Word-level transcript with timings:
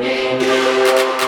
Yeah. 0.00 1.27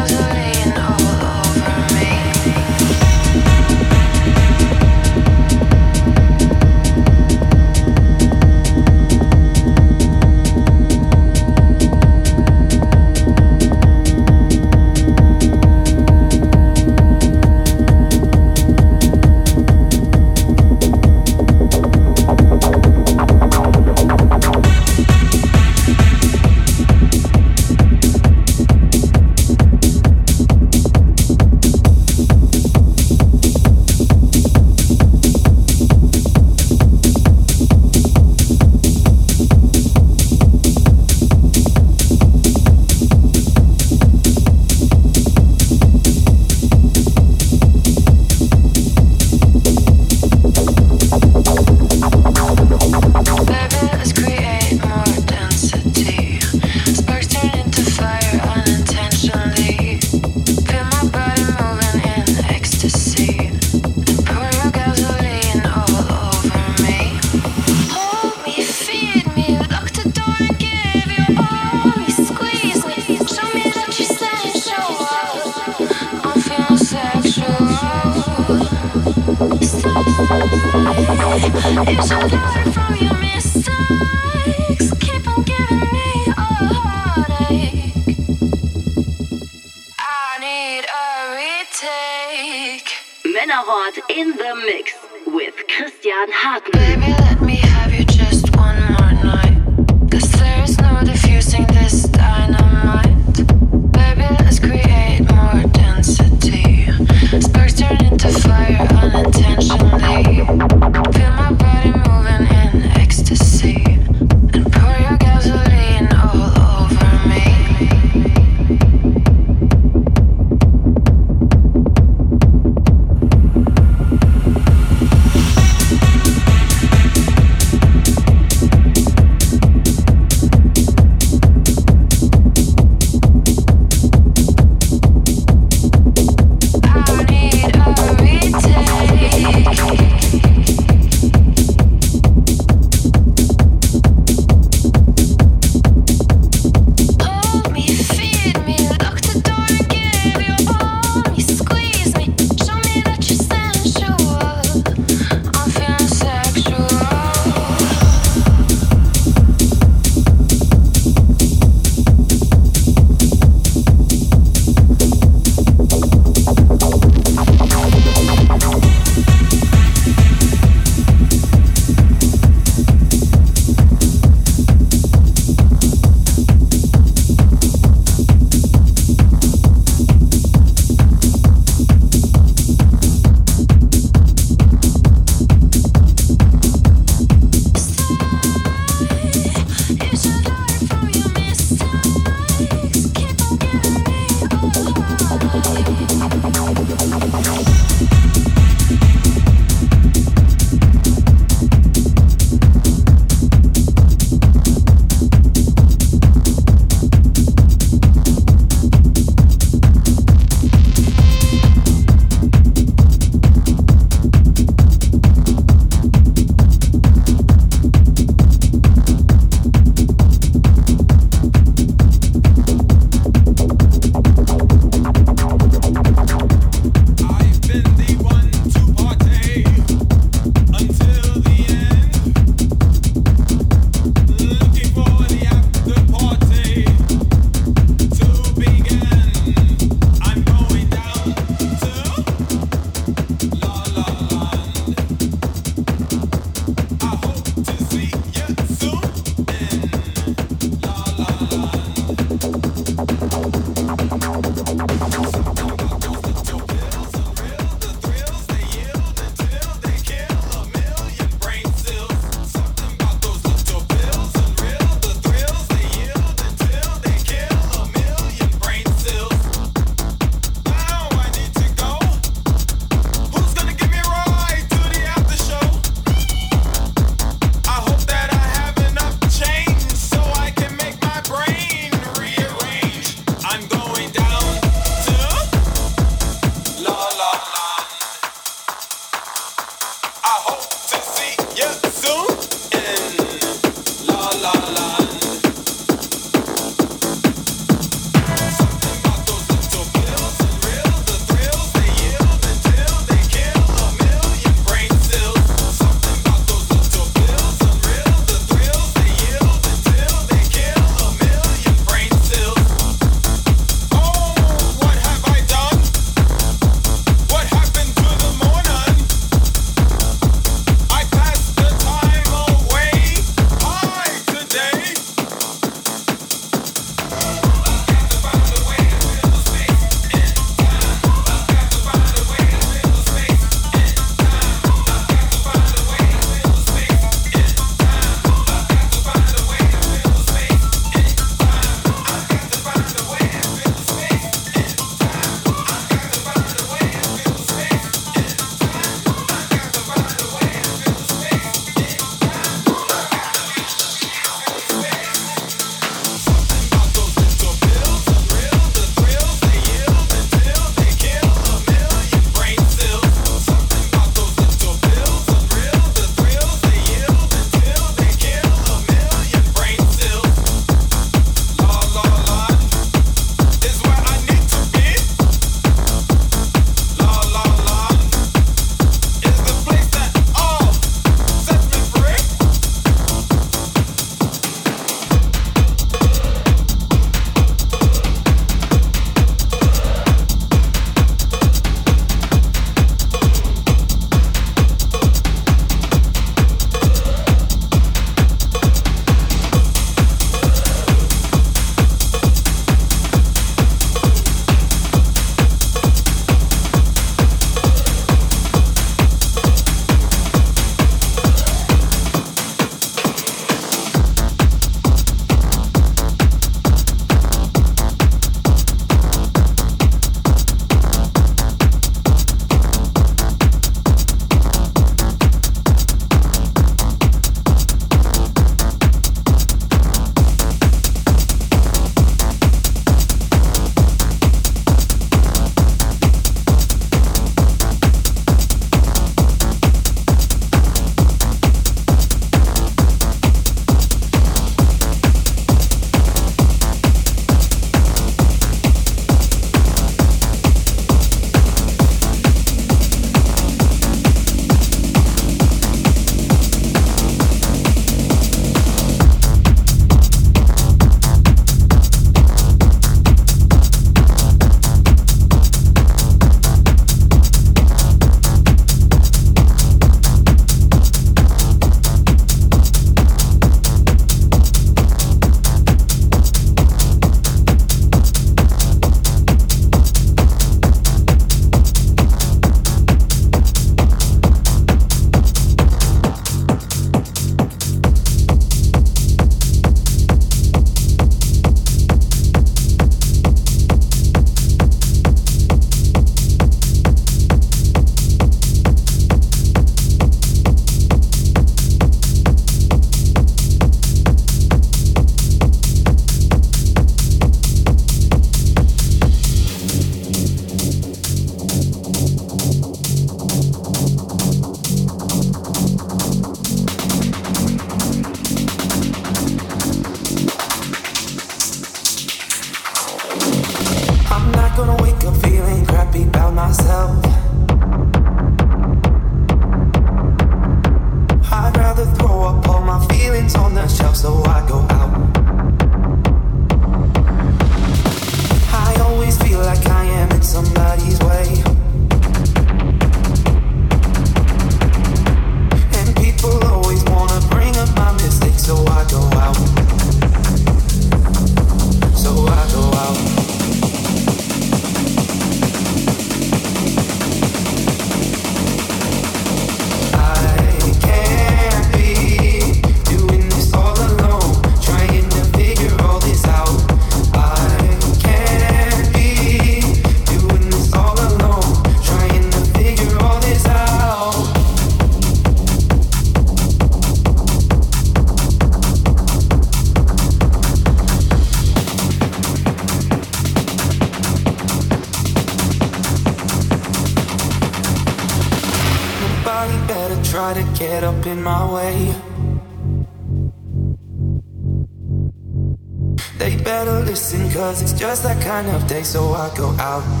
Just 597.81 598.03
that 598.03 598.21
kind 598.21 598.47
of 598.47 598.67
day, 598.67 598.83
so 598.83 599.13
I 599.13 599.35
go 599.35 599.49
out. 599.57 600.00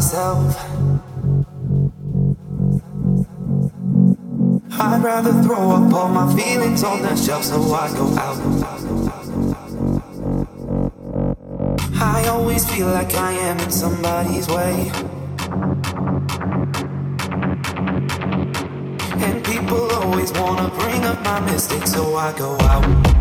Myself. 0.00 0.56
I'd 4.80 5.02
rather 5.04 5.32
throw 5.42 5.72
up 5.72 5.92
all 5.92 6.08
my 6.08 6.34
feelings 6.34 6.82
on 6.82 7.02
the 7.02 7.14
shelf 7.16 7.44
so 7.44 7.60
I 7.74 7.92
go 7.92 8.06
out. 8.16 8.38
I 12.00 12.28
always 12.28 12.64
feel 12.70 12.86
like 12.86 13.12
I 13.12 13.32
am 13.32 13.58
in 13.60 13.70
somebody's 13.70 14.48
way. 14.48 14.90
And 19.26 19.44
people 19.44 19.82
always 20.00 20.32
wanna 20.32 20.70
bring 20.78 21.04
up 21.04 21.22
my 21.22 21.40
mistakes, 21.40 21.92
so 21.92 22.16
I 22.16 22.32
go 22.38 22.56
out. 22.60 23.19